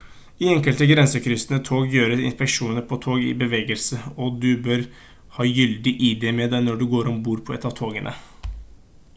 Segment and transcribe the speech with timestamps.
[0.45, 4.83] i enkelte grensekryssende tog gjøres inspeksjoner på tog i bevegelse og du bør
[5.37, 8.17] ha gyldig id med deg når du går om bord på et av togene